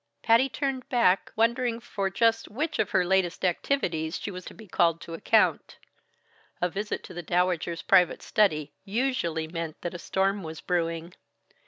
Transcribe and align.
Patty 0.23 0.49
turned 0.49 0.89
back, 0.89 1.31
wondering 1.35 1.79
for 1.79 2.09
just 2.09 2.47
which 2.47 2.79
of 2.79 2.89
her 2.89 3.05
latest 3.05 3.45
activities 3.45 4.17
she 4.19 4.31
was 4.31 4.43
to 4.45 4.55
be 4.55 4.67
called 4.67 4.99
to 5.01 5.13
account. 5.13 5.77
A 6.59 6.69
visit 6.69 7.03
to 7.03 7.13
the 7.13 7.21
Dowager's 7.21 7.83
private 7.83 8.23
study 8.23 8.73
usually 8.83 9.47
meant 9.47 9.79
that 9.81 9.93
a 9.93 9.99
storm 9.99 10.41
was 10.41 10.59
brewing. 10.59 11.13